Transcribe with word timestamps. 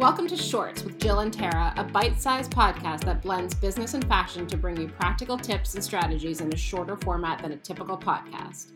Welcome 0.00 0.28
to 0.28 0.36
Shorts 0.36 0.82
with 0.82 0.98
Jill 0.98 1.18
and 1.18 1.30
Tara, 1.30 1.74
a 1.76 1.84
bite 1.84 2.18
sized 2.18 2.52
podcast 2.52 3.04
that 3.04 3.20
blends 3.20 3.54
business 3.54 3.92
and 3.92 4.02
fashion 4.08 4.46
to 4.46 4.56
bring 4.56 4.80
you 4.80 4.88
practical 4.88 5.36
tips 5.36 5.74
and 5.74 5.84
strategies 5.84 6.40
in 6.40 6.50
a 6.50 6.56
shorter 6.56 6.96
format 6.96 7.42
than 7.42 7.52
a 7.52 7.56
typical 7.58 7.98
podcast. 7.98 8.68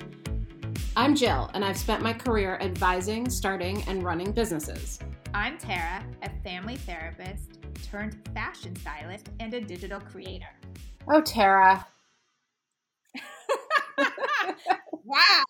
I'm 0.95 1.15
Jill, 1.15 1.51
and 1.55 1.65
I've 1.65 1.79
spent 1.79 2.03
my 2.03 2.13
career 2.13 2.59
advising, 2.61 3.31
starting, 3.31 3.83
and 3.89 4.03
running 4.03 4.33
businesses. 4.33 4.99
I'm 5.33 5.57
Tara, 5.57 6.05
a 6.23 6.29
family 6.43 6.77
therapist 6.77 7.59
turned 7.91 8.19
fashion 8.35 8.77
stylist 8.77 9.31
and 9.41 9.55
a 9.55 9.63
digital 9.63 10.01
creator. 10.01 10.55
Oh, 11.11 11.23
Tara. 11.23 11.87
wow. 15.03 15.43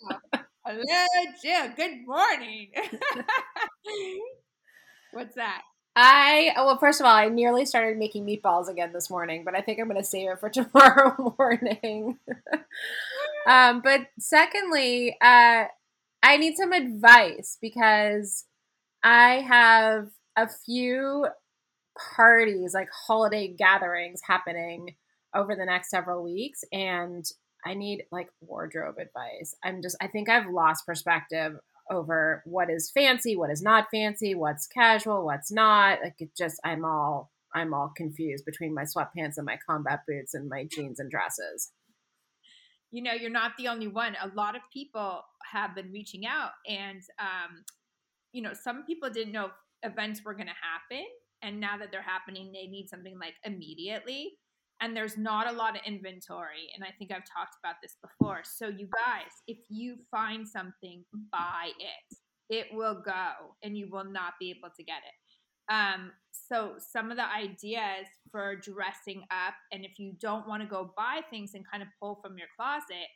Hello, 0.65 1.07
Jill. 1.43 1.73
Good 1.75 2.07
morning. 2.07 2.71
What's 5.15 5.37
that? 5.37 5.63
I 5.97 6.53
well, 6.57 6.77
first 6.79 7.01
of 7.01 7.07
all, 7.07 7.15
I 7.15 7.29
nearly 7.29 7.65
started 7.67 7.99
making 7.99 8.27
meatballs 8.27 8.69
again 8.69 8.93
this 8.93 9.09
morning, 9.09 9.45
but 9.45 9.57
I 9.57 9.61
think 9.61 9.79
I'm 9.79 9.89
going 9.89 10.01
to 10.01 10.05
save 10.05 10.29
it 10.31 10.41
for 10.41 10.51
tomorrow 10.51 11.35
morning. 11.39 12.19
um, 13.49 13.81
but 13.83 14.09
secondly, 14.19 15.17
uh, 15.23 15.65
I 16.23 16.37
need 16.37 16.57
some 16.57 16.73
advice 16.73 17.59
because 17.61 18.45
I 19.05 19.45
have 19.47 20.09
a 20.37 20.49
few 20.49 21.29
parties, 22.17 22.75
like 22.75 22.89
holiday 23.07 23.55
gatherings, 23.57 24.21
happening 24.27 24.97
over 25.35 25.55
the 25.55 25.65
next 25.65 25.91
several 25.91 26.25
weeks, 26.25 26.65
and 26.73 27.25
I 27.65 27.75
need 27.75 28.05
like 28.11 28.29
wardrobe 28.41 28.97
advice. 28.99 29.55
I'm 29.63 29.81
just, 29.81 29.97
I 30.01 30.09
think 30.09 30.29
I've 30.29 30.51
lost 30.51 30.87
perspective 30.87 31.55
over 31.91 32.43
what 32.47 32.71
is 32.71 32.91
fancy, 32.91 33.37
what 33.37 33.51
is 33.51 33.63
not 33.63 33.87
fancy, 33.93 34.35
what's 34.35 34.67
casual, 34.67 35.25
what's 35.25 35.53
not. 35.53 36.01
Like 36.03 36.17
it 36.19 36.31
just 36.37 36.61
I'm 36.65 36.85
all 36.85 37.31
I'm 37.55 37.75
all 37.75 37.93
confused 37.97 38.45
between 38.45 38.75
my 38.75 38.83
sweatpants 38.83 39.37
and 39.37 39.47
my 39.47 39.59
combat 39.69 40.01
boots 40.09 40.35
and 40.35 40.49
my 40.49 40.67
jeans 40.71 40.99
and 40.99 41.11
dresses. 41.11 41.73
You 42.91 43.03
know, 43.03 43.13
you're 43.13 43.31
not 43.31 43.53
the 43.59 43.69
only 43.69 43.89
one. 43.89 44.17
A 44.23 44.29
lot 44.35 44.57
of 44.57 44.63
people 44.73 45.23
have 45.53 45.75
been 45.75 45.93
reaching 45.93 46.27
out 46.27 46.53
and 46.69 47.01
um 47.19 47.65
you 48.33 48.43
know, 48.43 48.53
some 48.53 48.85
people 48.85 49.11
didn't 49.11 49.33
know 49.33 49.51
events 49.85 50.23
were 50.25 50.35
going 50.35 50.49
to 50.49 50.53
happen 50.53 51.05
and 51.43 51.61
now 51.61 51.77
that 51.77 51.91
they're 51.93 52.03
happening 52.03 52.51
they 52.53 52.67
need 52.67 52.89
something 52.89 53.19
like 53.19 53.35
immediately 53.45 54.33
and 54.81 54.97
there's 54.97 55.17
not 55.17 55.47
a 55.47 55.57
lot 55.57 55.77
of 55.77 55.83
inventory 55.87 56.69
and 56.75 56.85
i 56.85 56.89
think 56.99 57.11
i've 57.11 57.25
talked 57.25 57.57
about 57.63 57.77
this 57.83 57.97
before. 58.03 58.41
So 58.45 58.69
you 58.69 58.89
guys 59.07 59.31
if 59.47 59.59
you 59.69 59.97
find 60.11 60.47
something 60.47 61.05
buy 61.33 61.71
it. 61.79 62.17
It 62.51 62.67
will 62.73 63.01
go 63.03 63.57
and 63.63 63.77
you 63.77 63.89
will 63.91 64.05
not 64.05 64.35
be 64.39 64.51
able 64.51 64.69
to 64.77 64.85
get 64.85 64.99
it. 64.99 65.73
Um, 65.73 66.13
so 66.31 66.75
some 66.79 67.11
of 67.11 67.17
the 67.17 67.25
ideas 67.25 68.07
for 68.31 68.55
dressing 68.55 69.23
up 69.31 69.55
and 69.73 69.83
if 69.83 69.99
you 69.99 70.13
don't 70.21 70.47
want 70.47 70.63
to 70.63 70.69
go 70.69 70.93
buy 70.95 71.21
things 71.31 71.53
and 71.55 71.65
kind 71.69 71.83
of 71.83 71.89
pull 71.99 72.21
from 72.23 72.37
your 72.37 72.49
closet 72.55 73.09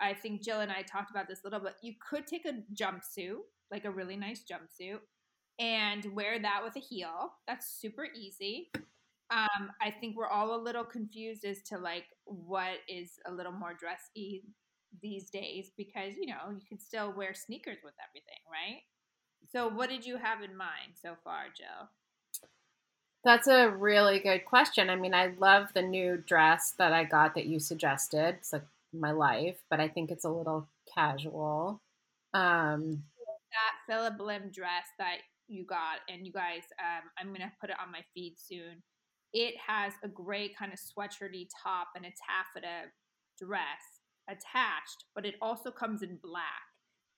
i 0.00 0.14
think 0.14 0.44
jill 0.44 0.60
and 0.60 0.70
i 0.70 0.82
talked 0.82 1.10
about 1.10 1.26
this 1.26 1.40
a 1.42 1.46
little 1.46 1.58
bit 1.58 1.74
you 1.82 1.94
could 2.08 2.24
take 2.24 2.46
a 2.46 2.62
jumpsuit 2.80 3.38
like 3.72 3.84
a 3.84 3.90
really 3.90 4.16
nice 4.16 4.44
jumpsuit 4.44 4.98
and 5.58 6.04
wear 6.14 6.38
that 6.40 6.60
with 6.64 6.76
a 6.76 6.80
heel. 6.80 7.32
That's 7.46 7.80
super 7.80 8.06
easy 8.14 8.70
um, 9.30 9.70
I 9.80 9.90
think 9.90 10.16
we're 10.16 10.28
all 10.28 10.56
a 10.56 10.62
little 10.62 10.84
confused 10.84 11.44
as 11.44 11.60
to 11.64 11.78
like 11.78 12.04
what 12.24 12.78
is 12.88 13.12
a 13.26 13.32
little 13.32 13.52
more 13.52 13.74
dressy 13.74 14.44
these 15.02 15.28
days 15.30 15.70
because 15.76 16.14
you 16.18 16.26
know 16.26 16.50
you 16.50 16.64
can 16.66 16.80
still 16.80 17.12
wear 17.14 17.34
sneakers 17.34 17.78
with 17.84 17.94
everything, 18.08 18.40
right? 18.50 18.80
So, 19.52 19.68
what 19.68 19.90
did 19.90 20.06
you 20.06 20.16
have 20.16 20.42
in 20.42 20.56
mind 20.56 20.94
so 21.00 21.14
far, 21.24 21.44
Joe? 21.56 21.88
That's 23.24 23.48
a 23.48 23.68
really 23.68 24.20
good 24.20 24.46
question. 24.46 24.88
I 24.88 24.96
mean, 24.96 25.12
I 25.12 25.34
love 25.38 25.68
the 25.74 25.82
new 25.82 26.16
dress 26.16 26.72
that 26.78 26.92
I 26.92 27.04
got 27.04 27.34
that 27.34 27.46
you 27.46 27.58
suggested. 27.58 28.36
It's 28.38 28.52
like 28.52 28.64
my 28.94 29.10
life, 29.10 29.56
but 29.68 29.80
I 29.80 29.88
think 29.88 30.10
it's 30.10 30.24
a 30.24 30.30
little 30.30 30.68
casual. 30.94 31.82
Um, 32.32 33.02
that 33.52 33.92
Phillip 33.92 34.20
Lim 34.20 34.50
dress 34.52 34.86
that 34.98 35.18
you 35.48 35.66
got, 35.66 35.98
and 36.08 36.26
you 36.26 36.32
guys, 36.32 36.62
um, 36.78 37.10
I'm 37.18 37.32
gonna 37.32 37.52
put 37.60 37.68
it 37.68 37.76
on 37.82 37.92
my 37.92 38.00
feed 38.14 38.36
soon 38.38 38.82
it 39.32 39.54
has 39.66 39.92
a 40.02 40.08
gray 40.08 40.48
kind 40.58 40.72
of 40.72 40.78
sweatshirty 40.78 41.48
top 41.62 41.88
and 41.94 42.04
a 42.04 42.08
taffeta 42.08 42.90
dress 43.38 44.00
attached, 44.28 45.04
but 45.14 45.26
it 45.26 45.36
also 45.40 45.70
comes 45.70 46.02
in 46.02 46.18
black. 46.22 46.44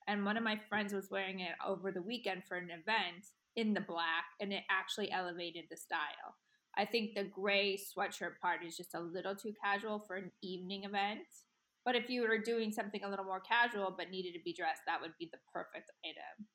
And 0.07 0.25
one 0.25 0.37
of 0.37 0.43
my 0.43 0.59
friends 0.69 0.93
was 0.93 1.09
wearing 1.11 1.39
it 1.39 1.53
over 1.65 1.91
the 1.91 2.01
weekend 2.01 2.43
for 2.47 2.57
an 2.57 2.69
event 2.69 3.27
in 3.55 3.73
the 3.73 3.81
black, 3.81 4.25
and 4.39 4.51
it 4.51 4.63
actually 4.69 5.11
elevated 5.11 5.65
the 5.69 5.77
style. 5.77 6.35
I 6.77 6.85
think 6.85 7.13
the 7.13 7.25
gray 7.25 7.77
sweatshirt 7.77 8.39
part 8.41 8.63
is 8.65 8.77
just 8.77 8.95
a 8.95 8.99
little 8.99 9.35
too 9.35 9.53
casual 9.63 9.99
for 9.99 10.15
an 10.15 10.31
evening 10.41 10.85
event. 10.85 11.27
But 11.83 11.95
if 11.95 12.09
you 12.09 12.21
were 12.21 12.37
doing 12.37 12.71
something 12.71 13.03
a 13.03 13.09
little 13.09 13.25
more 13.25 13.41
casual 13.41 13.93
but 13.97 14.09
needed 14.09 14.33
to 14.33 14.43
be 14.43 14.53
dressed, 14.53 14.81
that 14.87 15.01
would 15.01 15.13
be 15.19 15.29
the 15.31 15.39
perfect 15.51 15.91
item. 16.05 16.47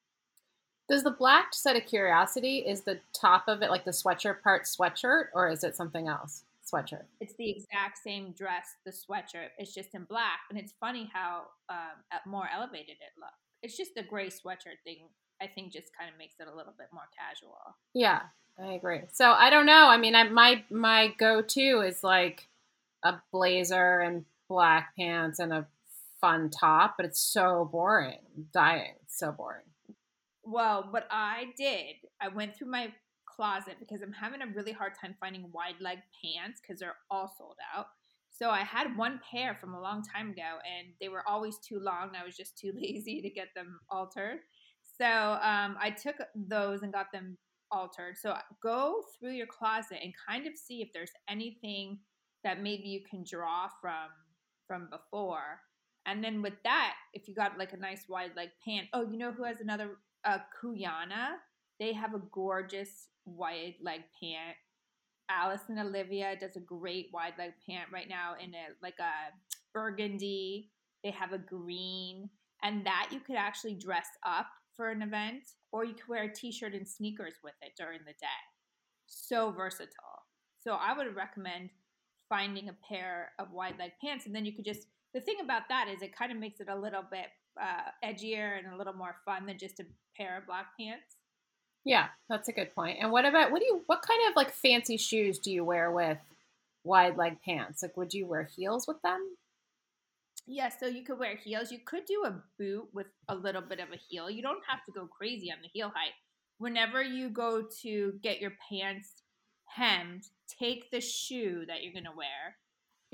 Does 0.88 1.02
the 1.02 1.10
black, 1.10 1.52
just 1.52 1.66
out 1.66 1.76
of 1.76 1.84
curiosity, 1.86 2.58
is 2.58 2.82
the 2.82 3.00
top 3.12 3.44
of 3.48 3.62
it 3.62 3.70
like 3.70 3.84
the 3.84 3.90
sweatshirt 3.90 4.42
part 4.42 4.64
sweatshirt, 4.64 5.26
or 5.34 5.48
is 5.48 5.64
it 5.64 5.74
something 5.74 6.06
else? 6.06 6.44
Sweatshirt. 6.64 7.04
It's 7.20 7.34
the 7.34 7.50
exact 7.50 7.98
same 8.02 8.32
dress, 8.32 8.76
the 8.84 8.92
sweatshirt. 8.92 9.48
It's 9.58 9.74
just 9.74 9.94
in 9.94 10.04
black, 10.04 10.40
and 10.50 10.58
it's 10.58 10.74
funny 10.78 11.10
how 11.12 11.42
um, 11.68 12.20
more 12.24 12.48
elevated 12.54 12.96
it 13.00 13.18
looks. 13.18 13.32
It's 13.62 13.76
just 13.76 13.94
the 13.94 14.02
gray 14.02 14.28
sweatshirt 14.28 14.78
thing. 14.84 15.08
I 15.40 15.46
think 15.46 15.72
just 15.72 15.90
kind 15.98 16.10
of 16.10 16.18
makes 16.18 16.34
it 16.40 16.46
a 16.52 16.56
little 16.56 16.74
bit 16.78 16.88
more 16.92 17.08
casual. 17.16 17.58
Yeah, 17.94 18.22
I 18.58 18.72
agree. 18.72 19.02
So 19.12 19.32
I 19.32 19.50
don't 19.50 19.66
know. 19.66 19.88
I 19.88 19.96
mean, 19.96 20.14
I, 20.14 20.24
my 20.24 20.64
my 20.70 21.14
go 21.18 21.42
to 21.42 21.80
is 21.80 22.02
like 22.02 22.48
a 23.04 23.14
blazer 23.32 24.00
and 24.00 24.24
black 24.48 24.94
pants 24.96 25.38
and 25.38 25.52
a 25.52 25.66
fun 26.20 26.50
top, 26.50 26.94
but 26.96 27.06
it's 27.06 27.20
so 27.20 27.68
boring. 27.70 28.18
I'm 28.36 28.48
dying. 28.52 28.94
It's 29.02 29.18
so 29.18 29.32
boring. 29.32 29.62
Well, 30.46 30.86
what 30.90 31.08
I 31.10 31.46
did, 31.56 31.96
I 32.20 32.28
went 32.28 32.56
through 32.56 32.70
my 32.70 32.92
closet 33.26 33.76
because 33.80 34.00
I'm 34.00 34.12
having 34.12 34.42
a 34.42 34.46
really 34.54 34.72
hard 34.72 34.92
time 34.98 35.16
finding 35.18 35.50
wide 35.52 35.80
leg 35.80 35.98
pants 36.22 36.60
because 36.60 36.78
they're 36.78 36.96
all 37.10 37.34
sold 37.36 37.56
out. 37.76 37.86
So 38.30 38.50
I 38.50 38.60
had 38.60 38.96
one 38.96 39.20
pair 39.28 39.54
from 39.54 39.74
a 39.74 39.80
long 39.80 40.02
time 40.02 40.30
ago 40.30 40.58
and 40.64 40.88
they 41.00 41.08
were 41.08 41.28
always 41.28 41.58
too 41.58 41.80
long. 41.80 42.12
I 42.14 42.24
was 42.24 42.36
just 42.36 42.56
too 42.56 42.72
lazy 42.76 43.20
to 43.22 43.30
get 43.30 43.48
them 43.56 43.80
altered. 43.90 44.38
So 44.98 45.04
um, 45.04 45.76
I 45.80 45.90
took 45.90 46.16
those 46.34 46.82
and 46.82 46.92
got 46.92 47.10
them 47.12 47.36
altered. 47.70 48.16
So 48.16 48.36
go 48.62 49.02
through 49.18 49.32
your 49.32 49.46
closet 49.46 49.98
and 50.02 50.12
kind 50.28 50.46
of 50.46 50.56
see 50.56 50.80
if 50.80 50.88
there's 50.94 51.12
anything 51.28 51.98
that 52.44 52.62
maybe 52.62 52.88
you 52.88 53.00
can 53.08 53.24
draw 53.28 53.68
from 53.80 54.10
from 54.66 54.88
before. 54.90 55.60
And 56.06 56.22
then 56.22 56.40
with 56.40 56.54
that, 56.64 56.94
if 57.14 57.26
you 57.28 57.34
got 57.34 57.58
like 57.58 57.72
a 57.72 57.76
nice 57.76 58.04
wide 58.08 58.32
leg 58.36 58.50
pant, 58.64 58.86
oh, 58.92 59.02
you 59.02 59.18
know 59.18 59.32
who 59.32 59.44
has 59.44 59.60
another 59.60 59.96
uh, 60.26 60.38
Cuyana. 60.60 61.36
They 61.78 61.92
have 61.92 62.14
a 62.14 62.22
gorgeous 62.32 63.08
wide 63.24 63.76
leg 63.82 64.02
pant. 64.20 64.56
And 65.68 65.78
Olivia 65.80 66.36
does 66.38 66.56
a 66.56 66.60
great 66.60 67.08
wide 67.12 67.34
leg 67.38 67.52
pant 67.68 67.88
right 67.92 68.08
now 68.08 68.34
in 68.42 68.54
a 68.54 68.68
like 68.82 68.98
a 69.00 69.32
burgundy. 69.74 70.70
They 71.02 71.10
have 71.10 71.32
a 71.32 71.38
green, 71.38 72.30
and 72.62 72.86
that 72.86 73.08
you 73.12 73.20
could 73.20 73.36
actually 73.36 73.74
dress 73.74 74.06
up 74.24 74.46
for 74.76 74.90
an 74.90 75.02
event, 75.02 75.42
or 75.72 75.84
you 75.84 75.94
could 75.94 76.08
wear 76.08 76.24
a 76.24 76.32
t-shirt 76.32 76.74
and 76.74 76.86
sneakers 76.86 77.34
with 77.42 77.54
it 77.62 77.72
during 77.76 78.00
the 78.06 78.12
day. 78.12 78.26
So 79.06 79.50
versatile. 79.50 80.26
So 80.58 80.72
I 80.72 80.96
would 80.96 81.14
recommend 81.14 81.70
finding 82.28 82.68
a 82.68 82.76
pair 82.88 83.32
of 83.38 83.52
wide 83.52 83.78
leg 83.78 83.92
pants, 84.02 84.26
and 84.26 84.34
then 84.34 84.44
you 84.44 84.52
could 84.54 84.64
just. 84.64 84.86
The 85.14 85.20
thing 85.20 85.36
about 85.42 85.62
that 85.68 85.88
is 85.88 86.02
it 86.02 86.16
kind 86.16 86.32
of 86.32 86.38
makes 86.38 86.60
it 86.60 86.68
a 86.68 86.76
little 86.76 87.04
bit 87.10 87.26
uh, 87.60 87.90
edgier 88.04 88.58
and 88.58 88.72
a 88.72 88.76
little 88.76 88.92
more 88.92 89.16
fun 89.24 89.46
than 89.46 89.58
just 89.58 89.80
a 89.80 89.86
pair 90.16 90.38
of 90.38 90.46
black 90.46 90.66
pants. 90.78 91.16
Yeah, 91.84 92.08
that's 92.28 92.48
a 92.48 92.52
good 92.52 92.74
point. 92.74 92.98
And 93.00 93.12
what 93.12 93.24
about 93.24 93.52
what 93.52 93.60
do 93.60 93.66
you 93.66 93.82
what 93.86 94.02
kind 94.02 94.20
of 94.28 94.36
like 94.36 94.52
fancy 94.52 94.96
shoes 94.96 95.38
do 95.38 95.52
you 95.52 95.64
wear 95.64 95.90
with 95.90 96.18
wide 96.84 97.16
leg 97.16 97.38
pants? 97.44 97.82
Like 97.82 97.96
would 97.96 98.12
you 98.12 98.26
wear 98.26 98.48
heels 98.56 98.86
with 98.88 99.00
them? 99.02 99.36
Yeah, 100.48 100.68
so 100.68 100.86
you 100.86 101.02
could 101.02 101.18
wear 101.18 101.36
heels. 101.36 101.72
You 101.72 101.78
could 101.84 102.04
do 102.04 102.24
a 102.24 102.42
boot 102.58 102.88
with 102.92 103.06
a 103.28 103.34
little 103.34 103.62
bit 103.62 103.80
of 103.80 103.88
a 103.92 104.00
heel. 104.08 104.30
You 104.30 104.42
don't 104.42 104.62
have 104.68 104.84
to 104.86 104.92
go 104.92 105.06
crazy 105.06 105.50
on 105.50 105.58
the 105.62 105.68
heel 105.72 105.92
height. 105.94 106.12
Whenever 106.58 107.02
you 107.02 107.28
go 107.30 107.64
to 107.82 108.14
get 108.22 108.40
your 108.40 108.52
pants 108.68 109.22
hemmed, 109.66 110.24
take 110.58 110.90
the 110.90 111.00
shoe 111.00 111.64
that 111.66 111.82
you're 111.82 111.92
going 111.92 112.04
to 112.04 112.16
wear 112.16 112.56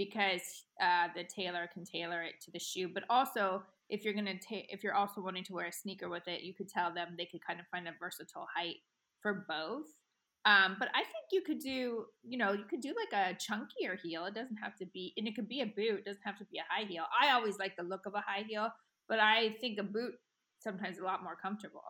because 0.04 0.64
uh, 0.80 1.08
the 1.14 1.24
tailor 1.24 1.68
can 1.72 1.84
tailor 1.84 2.22
it 2.22 2.34
to 2.44 2.50
the 2.50 2.58
shoe. 2.58 2.88
But 2.92 3.04
also, 3.10 3.62
if 3.88 4.04
you're 4.04 4.14
gonna 4.14 4.38
take 4.38 4.66
if 4.70 4.82
you're 4.82 4.94
also 4.94 5.20
wanting 5.20 5.44
to 5.44 5.52
wear 5.52 5.66
a 5.66 5.72
sneaker 5.72 6.08
with 6.08 6.26
it, 6.26 6.42
you 6.42 6.54
could 6.54 6.68
tell 6.68 6.92
them 6.92 7.14
they 7.16 7.26
could 7.26 7.44
kind 7.44 7.60
of 7.60 7.66
find 7.70 7.86
a 7.88 7.92
versatile 7.98 8.46
height 8.54 8.76
for 9.20 9.44
both. 9.48 9.86
Um, 10.44 10.76
but 10.78 10.88
I 10.92 11.00
think 11.00 11.26
you 11.30 11.42
could 11.42 11.60
do, 11.60 12.06
you 12.24 12.36
know, 12.36 12.52
you 12.52 12.64
could 12.68 12.80
do 12.80 12.92
like 12.96 13.12
a 13.12 13.34
chunkier 13.34 13.96
heel. 14.02 14.24
It 14.24 14.34
doesn't 14.34 14.56
have 14.56 14.74
to 14.76 14.86
be, 14.86 15.12
and 15.16 15.28
it 15.28 15.36
could 15.36 15.48
be 15.48 15.60
a 15.60 15.66
boot. 15.66 16.00
It 16.00 16.04
doesn't 16.04 16.24
have 16.24 16.38
to 16.38 16.44
be 16.46 16.58
a 16.58 16.64
high 16.68 16.84
heel. 16.84 17.04
I 17.20 17.32
always 17.32 17.58
like 17.58 17.76
the 17.76 17.84
look 17.84 18.06
of 18.06 18.14
a 18.14 18.24
high 18.26 18.44
heel, 18.48 18.68
but 19.08 19.20
I 19.20 19.56
think 19.60 19.78
a 19.78 19.84
boot 19.84 20.14
sometimes 20.58 20.98
a 20.98 21.04
lot 21.04 21.22
more 21.22 21.36
comfortable. 21.40 21.84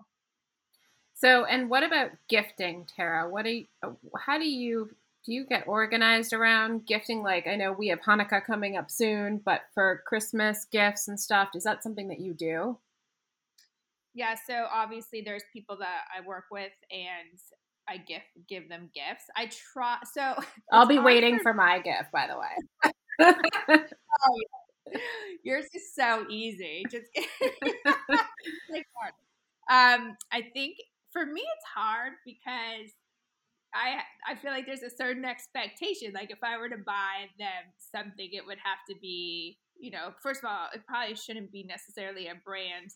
So, 1.14 1.44
and 1.44 1.70
what 1.70 1.82
about 1.82 2.10
gifting, 2.28 2.86
Tara? 2.94 3.30
What 3.30 3.44
do 3.44 3.50
you, 3.50 3.66
how 4.18 4.38
do 4.38 4.48
you 4.48 4.90
do 5.24 5.32
you 5.32 5.46
get 5.46 5.68
organized 5.68 6.32
around 6.32 6.86
gifting? 6.86 7.22
Like, 7.22 7.46
I 7.46 7.56
know 7.56 7.72
we 7.72 7.88
have 7.88 8.00
Hanukkah 8.00 8.44
coming 8.44 8.76
up 8.76 8.90
soon, 8.90 9.40
but 9.44 9.62
for 9.74 10.02
Christmas 10.06 10.66
gifts 10.70 11.08
and 11.08 11.18
stuff, 11.18 11.50
is 11.54 11.64
that 11.64 11.82
something 11.82 12.08
that 12.08 12.20
you 12.20 12.34
do? 12.34 12.78
Yeah, 14.14 14.34
so 14.46 14.66
obviously 14.72 15.22
there's 15.22 15.44
people 15.52 15.78
that 15.78 16.04
I 16.16 16.26
work 16.26 16.44
with 16.50 16.72
and 16.90 17.38
I 17.88 17.96
gift 17.96 18.26
give 18.48 18.68
them 18.68 18.90
gifts. 18.94 19.24
I 19.36 19.50
try 19.72 19.98
so 20.12 20.34
I'll 20.72 20.86
be 20.86 20.98
waiting 20.98 21.38
for, 21.38 21.44
for 21.44 21.54
my 21.54 21.78
gift, 21.78 22.12
by 22.12 22.26
the 22.26 22.38
way. 22.38 22.94
oh. 24.20 24.40
Yours 25.42 25.64
is 25.74 25.94
so 25.94 26.26
easy. 26.28 26.82
Just 26.90 27.06
like, 28.70 28.86
um, 29.70 30.16
I 30.30 30.42
think 30.52 30.76
for 31.12 31.24
me 31.24 31.40
it's 31.40 31.64
hard 31.74 32.12
because 32.26 32.90
I 33.74 34.00
I 34.30 34.34
feel 34.36 34.50
like 34.50 34.66
there's 34.66 34.82
a 34.82 34.94
certain 34.94 35.24
expectation. 35.24 36.12
Like 36.12 36.30
if 36.30 36.38
I 36.42 36.58
were 36.58 36.68
to 36.68 36.78
buy 36.84 37.28
them 37.38 37.72
something, 37.94 38.28
it 38.32 38.46
would 38.46 38.58
have 38.62 38.78
to 38.90 38.96
be, 39.00 39.58
you 39.78 39.90
know, 39.90 40.10
first 40.22 40.42
of 40.42 40.50
all, 40.50 40.68
it 40.74 40.86
probably 40.86 41.14
shouldn't 41.16 41.52
be 41.52 41.64
necessarily 41.64 42.28
a 42.28 42.34
brand 42.44 42.90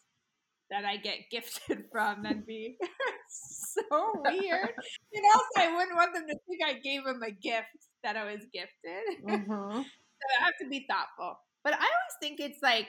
that 0.70 0.84
I 0.84 0.96
get 0.96 1.19
gifted 1.31 1.84
from. 1.90 2.23
That'd 2.23 2.46
be 2.46 2.76
so 3.28 3.82
weird. 4.25 4.73
And 5.14 5.25
also, 5.34 5.69
I 5.69 5.76
wouldn't 5.76 5.96
want 5.96 6.14
them 6.14 6.26
to 6.28 6.37
think 6.46 6.61
I 6.64 6.75
gave 6.81 7.05
them 7.05 7.23
a 7.23 7.31
gift 7.31 7.67
that 8.02 8.17
I 8.17 8.25
was 8.25 8.44
gifted. 8.52 9.26
Mm-hmm. 9.26 9.82
so 9.82 10.26
I 10.40 10.44
have 10.44 10.55
to 10.61 10.69
be 10.69 10.87
thoughtful. 10.88 11.38
But 11.64 11.75
I 11.75 11.78
always 11.78 12.17
think 12.20 12.38
it's 12.40 12.62
like 12.62 12.88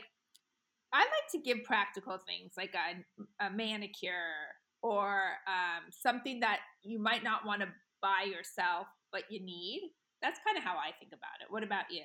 I 0.94 1.00
like 1.00 1.32
to 1.32 1.40
give 1.40 1.64
practical 1.66 2.18
things 2.26 2.54
like 2.56 2.74
a, 2.76 3.46
a 3.46 3.50
manicure 3.50 4.56
or 4.82 5.16
um, 5.48 5.84
something 5.90 6.40
that 6.42 6.60
you 6.84 7.00
might 7.00 7.24
not 7.24 7.46
want 7.46 7.62
to 7.62 7.68
buy 8.02 8.26
yourself, 8.30 8.88
but 9.12 9.24
you 9.30 9.40
need. 9.44 9.92
That's 10.22 10.40
kind 10.46 10.58
of 10.58 10.64
how 10.64 10.78
I 10.78 10.92
think 11.00 11.12
about 11.14 11.42
it. 11.42 11.52
What 11.52 11.64
about 11.64 11.86
you? 11.90 12.04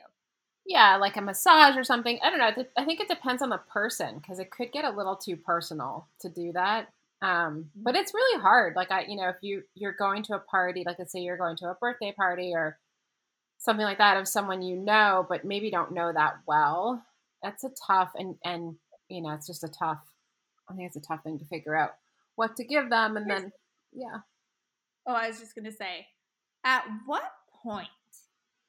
Yeah, 0.64 0.96
like 0.96 1.16
a 1.16 1.20
massage 1.20 1.76
or 1.76 1.84
something. 1.84 2.18
I 2.22 2.30
don't 2.30 2.38
know. 2.38 2.64
I 2.76 2.84
think 2.84 3.00
it 3.00 3.08
depends 3.08 3.42
on 3.42 3.48
the 3.48 3.60
person 3.72 4.18
because 4.18 4.38
it 4.38 4.50
could 4.50 4.70
get 4.72 4.84
a 4.84 4.90
little 4.90 5.16
too 5.16 5.36
personal 5.36 6.06
to 6.20 6.28
do 6.28 6.52
that. 6.52 6.88
Um, 7.20 7.70
but 7.76 7.96
it's 7.96 8.14
really 8.14 8.40
hard. 8.40 8.74
Like 8.76 8.90
I, 8.90 9.04
you 9.08 9.16
know, 9.16 9.28
if 9.28 9.36
you 9.42 9.62
you're 9.74 9.92
going 9.92 10.22
to 10.24 10.34
a 10.34 10.40
party, 10.40 10.82
like 10.84 10.98
let's 10.98 11.12
say 11.12 11.20
you're 11.20 11.36
going 11.36 11.56
to 11.58 11.70
a 11.70 11.74
birthday 11.74 12.12
party 12.12 12.52
or 12.54 12.78
something 13.58 13.84
like 13.84 13.98
that 13.98 14.16
of 14.16 14.28
someone 14.28 14.62
you 14.62 14.76
know, 14.76 15.24
but 15.28 15.44
maybe 15.44 15.70
don't 15.70 15.92
know 15.92 16.12
that 16.12 16.34
well. 16.46 17.04
That's 17.42 17.64
a 17.64 17.70
tough 17.86 18.12
and 18.16 18.36
and 18.44 18.76
you 19.08 19.22
know, 19.22 19.30
it's 19.30 19.46
just 19.46 19.64
a 19.64 19.68
tough. 19.68 20.00
I 20.68 20.74
think 20.74 20.86
it's 20.86 20.96
a 20.96 21.00
tough 21.00 21.22
thing 21.22 21.38
to 21.38 21.44
figure 21.44 21.76
out 21.76 21.94
what 22.36 22.56
to 22.56 22.64
give 22.64 22.90
them, 22.90 23.16
and 23.16 23.30
then 23.30 23.52
yeah. 23.92 24.18
Oh, 25.06 25.14
I 25.14 25.28
was 25.28 25.40
just 25.40 25.54
gonna 25.54 25.72
say, 25.72 26.06
at 26.64 26.84
what 27.06 27.30
point 27.62 27.88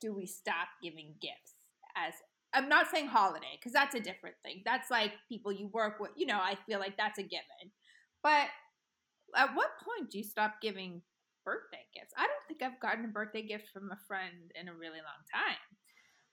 do 0.02 0.14
we 0.14 0.26
stop 0.26 0.68
giving 0.82 1.16
gifts? 1.22 1.54
As 1.96 2.14
I'm 2.54 2.70
not 2.70 2.90
saying 2.92 3.08
holiday 3.08 3.58
because 3.58 3.74
that's 3.74 3.96
a 3.96 4.00
different 4.00 4.36
thing. 4.44 4.62
That's 4.66 4.92
like 4.92 5.12
people 5.28 5.52
you 5.52 5.68
work 5.74 6.00
with. 6.00 6.12
You 6.16 6.28
know, 6.28 6.38
I 6.38 6.58
feel 6.68 6.80
like 6.80 6.98
that's 6.98 7.18
a 7.18 7.24
given. 7.24 7.72
But 8.22 8.48
at 9.36 9.56
what 9.56 9.72
point 9.84 10.12
do 10.12 10.20
you 10.20 10.24
stop 10.24 10.56
giving 10.62 11.02
birthday 11.44 11.86
gifts? 11.94 12.14
I 12.18 12.28
don't 12.28 12.48
think 12.48 12.62
I've 12.62 12.80
gotten 12.80 13.06
a 13.06 13.10
birthday 13.10 13.42
gift 13.42 13.70
from 13.74 13.92
a 13.92 13.98
friend 14.08 14.52
in 14.60 14.68
a 14.68 14.74
really 14.74 15.00
long 15.00 15.24
time. 15.34 15.58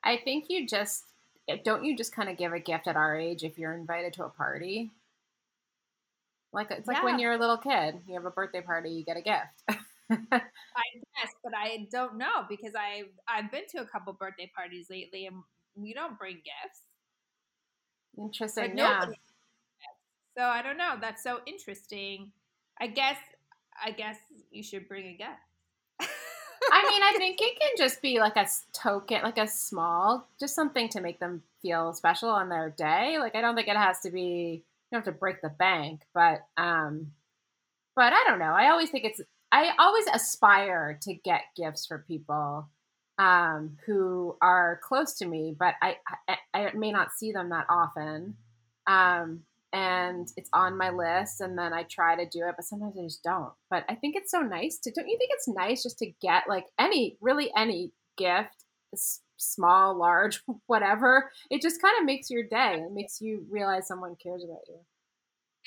I 0.05 0.19
think 0.23 0.47
you 0.49 0.67
just 0.67 1.05
eh, 1.49 1.56
don't 1.65 1.85
you 1.85 1.97
just 1.97 2.15
kind 2.15 2.29
of 2.29 2.37
give 2.37 2.53
a 2.53 2.61
gift 2.61 2.87
at 2.87 2.97
our 2.97 3.17
age 3.17 3.43
if 3.43 3.59
you're 3.59 3.75
invited 3.75 4.12
to 4.15 4.25
a 4.25 4.31
party 4.31 4.93
like 6.52 6.70
it's 6.70 6.88
like 6.88 7.02
when 7.02 7.19
you're 7.19 7.32
a 7.32 7.38
little 7.38 7.56
kid 7.56 7.97
you 8.06 8.14
have 8.14 8.25
a 8.25 8.31
birthday 8.31 8.61
party 8.61 8.91
you 8.91 9.05
get 9.05 9.17
a 9.17 9.23
gift. 9.23 9.62
I 10.11 10.41
guess 10.93 11.32
but 11.44 11.52
i 11.56 11.87
don't 11.93 12.19
know 12.19 12.44
because 12.49 12.73
i 12.76 13.02
i've 13.29 13.50
been 13.52 13.62
to 13.70 13.79
a 13.81 13.87
couple 13.87 14.12
birthday 14.12 14.50
parties 14.56 14.88
lately 14.91 15.26
and 15.26 15.37
we 15.76 15.94
don't 15.94 16.19
bring 16.19 16.37
gifts. 16.37 16.81
Interesting 18.19 18.76
yeah. 18.76 19.05
so 20.37 20.43
i 20.43 20.62
don't 20.62 20.76
know 20.76 20.97
that's 21.00 21.23
so 21.23 21.41
interesting. 21.47 22.32
I 22.81 22.88
guess 22.88 23.19
i 23.85 23.93
guess 23.93 24.17
you 24.50 24.62
should 24.62 24.88
bring 24.88 25.06
a 25.06 25.17
gift. 25.17 26.11
I 26.73 26.82
mean, 26.88 27.03
I 27.03 27.14
think 27.19 27.41
it 27.41 27.58
can 27.58 27.70
just 27.76 28.03
be 28.03 28.20
like 28.20 28.37
a 28.37 28.46
token, 28.73 29.23
like 29.23 29.38
a 29.38 29.46
small, 29.46 30.29
just 30.38 30.55
something 30.55 30.88
to 30.91 31.00
make 31.00 31.19
them 31.19 31.43
feel 31.62 31.93
special 31.93 32.29
on 32.29 32.49
their 32.49 32.70
day. 32.70 33.17
Like 33.19 33.35
I 33.35 33.41
don't 33.41 33.55
think 33.55 33.69
it 33.69 33.76
has 33.76 34.00
to 34.00 34.11
be 34.11 34.64
you 34.91 34.97
don't 34.97 35.05
have 35.05 35.15
to 35.15 35.19
break 35.19 35.41
the 35.43 35.51
bank, 35.51 36.03
but 36.15 36.41
um 36.57 37.13
but 37.97 38.13
I 38.13 38.25
don't 38.27 38.39
know. 38.39 38.53
I 38.53 38.71
always 38.71 38.91
think 38.91 39.05
it's 39.05 39.21
I 39.53 39.73
always 39.79 40.07
aspire 40.13 40.99
to 41.03 41.15
get 41.15 41.43
gifts 41.57 41.87
for 41.87 42.05
people 42.07 42.69
um 43.19 43.77
who 43.87 44.37
are 44.41 44.81
close 44.83 45.15
to 45.19 45.27
me, 45.27 45.55
but 45.59 45.75
I 45.83 45.97
I, 46.29 46.37
I 46.55 46.73
may 46.75 46.93
not 46.93 47.13
see 47.13 47.33
them 47.33 47.51
that 47.51 47.67
often. 47.69 48.37
Um 48.87 49.43
and 49.73 50.29
it's 50.37 50.51
on 50.53 50.77
my 50.77 50.91
list 50.91 51.41
and 51.41 51.57
then 51.57 51.73
I 51.73 51.85
try 51.85 52.17
to 52.17 52.29
do 52.29 52.45
it, 52.49 52.55
but 52.57 52.65
sometimes 52.65 52.97
I 52.99 53.03
just 53.03 53.23
don't. 53.23 53.53
But 53.71 53.85
I 53.89 53.95
think 53.95 54.17
it's 54.17 54.33
so 54.33 54.41
nice 54.41 54.79
to 54.79 54.91
don't 54.91 55.09
you 55.09 55.17
think 55.17 55.31
it's 55.33 55.49
nice 55.49 55.83
just 55.83 55.99
to 55.99 56.13
get 56.21 56.49
like 56.49 56.67
any 56.79 57.17
really 57.21 57.51
any 57.57 57.93
gift, 58.17 58.65
small, 59.41 59.99
large, 59.99 60.43
whatever. 60.67 61.31
It 61.51 61.63
just 61.63 61.81
kind 61.83 61.95
of 61.99 62.05
makes 62.05 62.31
your 62.31 62.45
day. 62.45 62.83
It 62.87 62.93
makes 62.93 63.21
you 63.21 63.47
realize 63.51 63.87
someone 63.87 64.17
cares 64.23 64.45
about 64.45 64.63
you. 64.69 64.79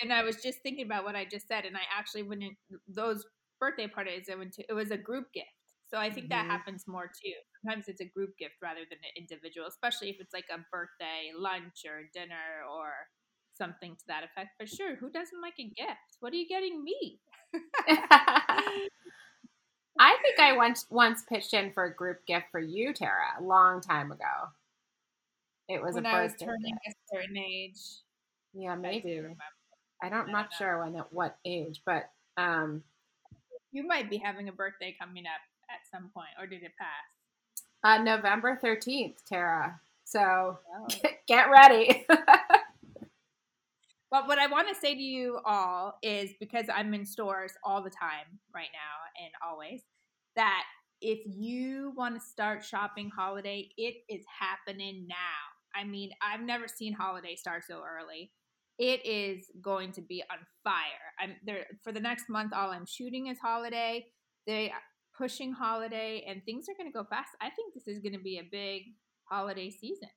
And 0.02 0.12
I 0.12 0.24
was 0.24 0.38
just 0.38 0.60
thinking 0.64 0.86
about 0.86 1.04
what 1.04 1.16
I 1.16 1.26
just 1.26 1.48
said, 1.48 1.66
and 1.66 1.78
I 1.78 1.82
actually 1.96 2.24
went 2.24 2.44
in 2.44 2.56
those 2.88 3.26
birthday 3.60 3.88
parties 3.88 4.28
I 4.32 4.36
went 4.36 4.54
to. 4.54 4.64
It 4.68 4.74
was 4.74 4.92
a 4.92 4.98
group 4.98 5.32
gift, 5.34 5.48
so 5.86 5.98
I 5.98 6.10
think 6.10 6.28
mm-hmm. 6.28 6.48
that 6.48 6.52
happens 6.52 6.86
more 6.88 7.06
too. 7.06 7.34
Sometimes 7.62 7.86
it's 7.88 8.02
a 8.02 8.10
group 8.10 8.32
gift 8.40 8.56
rather 8.62 8.82
than 8.90 8.98
an 8.98 9.14
individual, 9.16 9.68
especially 9.68 10.10
if 10.10 10.18
it's 10.20 10.34
like 10.34 10.50
a 10.52 10.58
birthday 10.72 11.32
lunch 11.38 11.86
or 11.86 12.10
dinner 12.14 12.66
or 12.74 12.90
something 13.54 13.96
to 13.96 14.04
that 14.08 14.24
effect. 14.24 14.50
But 14.58 14.70
sure, 14.70 14.96
who 14.96 15.12
doesn't 15.12 15.42
like 15.42 15.60
a 15.60 15.70
gift? 15.70 16.18
What 16.20 16.34
are 16.34 16.38
you 16.38 16.48
getting 16.48 16.84
me? 16.84 17.20
I 20.00 20.18
think 20.22 20.40
I 20.40 20.56
once 20.58 20.86
once 20.90 21.24
pitched 21.28 21.54
in 21.54 21.72
for 21.72 21.86
a 21.86 21.94
group 21.94 22.26
gift 22.26 22.46
for 22.52 22.60
you, 22.60 22.94
Tara, 22.94 23.36
a 23.40 23.44
long 23.44 23.82
time 23.82 24.12
ago. 24.12 24.50
It 25.70 25.82
was 25.82 25.96
when 25.96 26.06
a 26.06 26.10
I 26.10 26.24
was 26.24 26.34
turning 26.40 26.74
a 26.74 26.94
certain 27.14 27.38
age. 27.38 27.80
Yeah, 28.54 28.76
maybe. 28.76 29.22
I 30.02 30.10
don't, 30.10 30.28
I'm 30.28 30.32
not 30.32 30.46
know. 30.52 30.58
sure 30.58 30.84
when 30.84 30.96
at 30.96 31.14
what 31.14 31.38
age, 31.46 31.82
but 31.86 32.10
um, 32.38 32.84
you 33.72 33.88
might 33.88 34.10
be 34.10 34.18
having 34.18 34.50
a 34.50 34.52
birthday 34.52 34.96
coming 35.00 35.26
up 35.26 35.42
at 35.70 35.80
some 35.92 36.10
point, 36.14 36.30
or 36.40 36.48
did 36.48 36.64
it 36.64 36.74
pass? 36.78 38.00
Uh, 38.00 38.04
November 38.04 38.58
thirteenth, 38.62 39.24
Tara. 39.26 39.80
So 40.04 40.60
oh. 40.76 40.88
get 41.28 41.50
ready. 41.50 42.06
But 44.14 44.28
what 44.28 44.38
I 44.38 44.46
want 44.46 44.68
to 44.68 44.76
say 44.76 44.94
to 44.94 45.02
you 45.02 45.40
all 45.44 45.98
is 46.04 46.30
because 46.40 46.68
I'm 46.72 46.94
in 46.94 47.04
stores 47.04 47.54
all 47.64 47.82
the 47.82 47.90
time 47.90 48.38
right 48.54 48.68
now 48.72 49.26
and 49.26 49.34
always, 49.44 49.82
that 50.36 50.62
if 51.02 51.18
you 51.26 51.94
want 51.98 52.14
to 52.14 52.22
start 52.22 52.64
shopping 52.64 53.10
holiday, 53.10 53.70
it 53.76 53.96
is 54.08 54.24
happening 54.40 55.08
now. 55.10 55.16
I 55.76 55.84
mean, 55.84 56.12
I've 56.22 56.46
never 56.46 56.68
seen 56.68 56.94
holiday 56.94 57.36
start 57.36 57.64
so 57.68 57.82
early. 57.82 58.32
It 58.78 59.04
is 59.04 59.48
going 59.64 59.94
to 59.94 60.02
be 60.02 60.24
on 60.32 60.38
fire. 60.64 60.76
I'm 61.20 61.38
there 61.44 61.66
for 61.84 61.92
the 61.92 62.00
next 62.00 62.30
month. 62.30 62.54
All 62.54 62.70
I'm 62.70 62.86
shooting 62.86 63.28
is 63.28 63.40
holiday. 63.40 64.06
They 64.46 64.70
uh, 64.70 64.76
pushing 65.18 65.54
holiday, 65.54 66.24
and 66.28 66.44
things 66.46 66.68
are 66.70 66.78
going 66.78 66.92
to 66.92 66.96
go 66.96 67.04
fast. 67.04 67.30
I 67.42 67.50
think 67.50 67.74
this 67.74 67.88
is 67.88 68.00
going 68.00 68.14
to 68.14 68.24
be 68.24 68.38
a 68.38 68.44
big 68.44 68.84
holiday 69.24 69.72
season. 69.72 70.10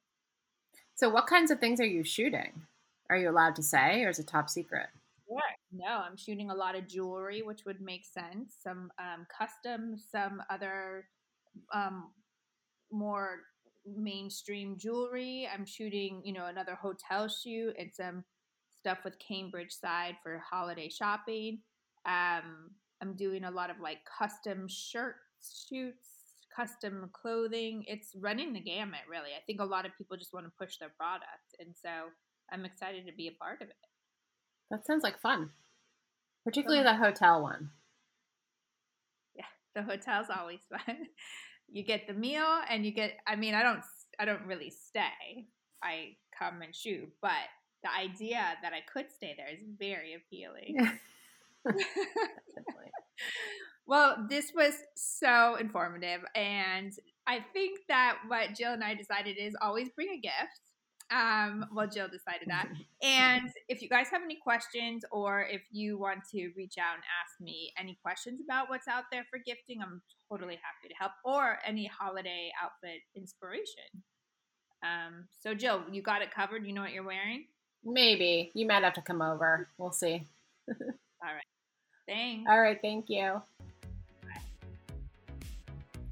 So, 0.97 1.09
what 1.09 1.26
kinds 1.26 1.50
of 1.50 1.61
things 1.61 1.81
are 1.81 1.87
you 1.87 2.05
shooting? 2.05 2.67
Are 3.09 3.17
you 3.17 3.31
allowed 3.31 3.57
to 3.57 3.63
say, 3.63 4.03
or 4.05 4.09
is 4.09 4.19
it 4.19 4.27
top 4.27 4.51
secret? 4.51 4.89
No, 5.73 5.87
I'm 5.87 6.17
shooting 6.17 6.51
a 6.51 6.55
lot 6.55 6.77
of 6.77 6.89
jewelry, 6.89 7.43
which 7.43 7.65
would 7.67 7.81
make 7.81 8.05
sense. 8.05 8.57
Some 8.63 8.91
um, 8.99 9.27
custom, 9.37 9.97
some 9.99 10.43
other 10.51 11.07
um, 11.75 12.11
more 12.91 13.41
mainstream 13.85 14.77
jewelry. 14.79 15.49
I'm 15.53 15.67
shooting, 15.67 16.23
you 16.25 16.33
know, 16.33 16.47
another 16.47 16.75
hotel 16.75 17.29
shoot 17.29 17.75
and 17.79 17.91
some 17.93 18.25
stuff 18.77 18.99
with 19.05 19.15
CambridgeSide 19.19 20.17
for 20.23 20.43
holiday 20.49 20.89
shopping. 20.89 21.61
Um, 22.07 22.71
I'm 23.03 23.15
doing 23.15 23.45
a 23.45 23.51
lot 23.51 23.71
of 23.71 23.81
like 23.81 23.99
custom 24.19 24.67
shirt 24.69 25.17
shoots, 25.43 26.09
custom 26.55 27.11
clothing. 27.13 27.85
It's 27.87 28.15
running 28.17 28.53
the 28.53 28.61
gamut, 28.61 29.01
really. 29.11 29.31
I 29.37 29.43
think 29.47 29.61
a 29.61 29.65
lot 29.65 29.85
of 29.85 29.97
people 29.99 30.17
just 30.17 30.33
want 30.33 30.47
to 30.47 30.53
push 30.59 30.79
their 30.79 30.93
product, 30.97 31.57
and 31.59 31.75
so 31.75 32.11
I'm 32.53 32.65
excited 32.65 33.07
to 33.07 33.12
be 33.12 33.29
a 33.29 33.33
part 33.33 33.62
of 33.62 33.69
it. 33.69 33.76
That 34.71 34.87
sounds 34.87 35.03
like 35.03 35.21
fun, 35.21 35.50
particularly 36.45 36.81
oh. 36.81 36.93
the 36.93 36.97
hotel 36.97 37.43
one. 37.43 37.71
Yeah, 39.35 39.45
the 39.75 39.83
hotel's 39.83 40.26
always 40.37 40.61
fun. 40.71 40.97
you 41.69 41.85
get 41.85 42.07
the 42.07 42.15
meal, 42.15 42.61
and 42.69 42.85
you 42.85 42.93
get. 42.93 43.12
I 43.26 43.37
mean, 43.37 43.55
I 43.55 43.62
don't. 43.62 43.83
I 44.19 44.25
don't 44.25 44.47
really 44.47 44.71
stay. 44.71 45.47
I 45.83 46.17
come 46.37 46.62
and 46.62 46.75
shoot, 46.75 47.09
but 47.21 47.31
the 47.83 47.91
idea 47.93 48.43
that 48.62 48.73
I 48.73 48.81
could 48.93 49.11
stay 49.15 49.35
there 49.37 49.49
is 49.49 49.61
very 49.79 50.15
appealing. 50.15 50.99
well, 53.87 54.26
this 54.29 54.53
was 54.55 54.75
so 54.97 55.57
informative. 55.57 56.23
And 56.35 56.93
I 57.26 57.41
think 57.53 57.81
that 57.88 58.19
what 58.29 58.55
Jill 58.55 58.73
and 58.73 58.85
I 58.85 58.95
decided 58.95 59.37
is 59.38 59.57
always 59.61 59.88
bring 59.91 60.09
a 60.11 60.21
gift. 60.21 60.66
Um, 61.11 61.67
well, 61.73 61.87
Jill 61.87 62.09
decided 62.09 62.49
that. 62.49 62.69
and 63.03 63.51
if 63.69 63.81
you 63.81 63.89
guys 63.89 64.09
have 64.11 64.23
any 64.23 64.37
questions 64.37 65.05
or 65.11 65.43
if 65.43 65.63
you 65.71 65.99
want 65.99 66.21
to 66.33 66.51
reach 66.57 66.79
out 66.79 66.95
and 66.95 67.05
ask 67.23 67.41
me 67.41 67.73
any 67.79 67.99
questions 68.03 68.41
about 68.45 68.69
what's 68.69 68.89
out 68.89 69.05
there 69.13 69.25
for 69.31 69.39
gifting, 69.39 69.83
I'm 69.83 70.03
totally 70.31 70.55
happy 70.55 70.89
to 70.89 70.95
help 70.99 71.13
or 71.25 71.59
any 71.65 71.87
holiday 71.87 72.51
outfit 72.63 73.03
inspiration. 73.15 74.03
Um, 74.83 75.27
so, 75.41 75.55
Jill, 75.55 75.83
you 75.91 76.03
got 76.03 76.23
it 76.23 76.33
covered. 76.35 76.67
You 76.67 76.73
know 76.73 76.83
what 76.83 76.93
you're 76.93 77.05
wearing? 77.05 77.47
Maybe. 77.85 78.51
You 78.55 78.67
might 78.67 78.83
have 78.83 78.95
to 78.95 79.03
come 79.03 79.23
over. 79.23 79.69
We'll 79.79 79.93
see. 79.93 80.27
All 80.69 80.75
right. 81.23 81.45
Thanks. 82.09 82.49
All 82.51 82.61
right. 82.61 82.79
Thank 82.83 83.07
you. 83.09 83.43